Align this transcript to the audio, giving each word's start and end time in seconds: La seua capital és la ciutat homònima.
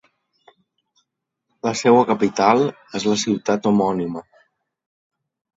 La 1.67 1.73
seua 1.83 2.01
capital 2.11 2.65
és 3.01 3.07
la 3.13 3.21
ciutat 3.25 3.71
homònima. 3.73 4.25